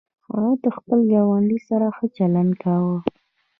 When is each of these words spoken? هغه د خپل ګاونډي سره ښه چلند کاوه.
هغه 0.31 0.51
د 0.63 0.65
خپل 0.77 0.99
ګاونډي 1.11 1.59
سره 1.67 1.87
ښه 1.95 2.05
چلند 2.17 2.51
کاوه. 2.63 2.97